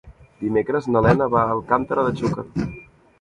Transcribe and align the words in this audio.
Dimecres 0.43 0.87
na 0.95 1.03
Lena 1.07 1.27
va 1.33 1.43
a 1.49 1.57
Alcàntera 1.57 2.07
de 2.09 2.15
Xúquer. 2.23 2.47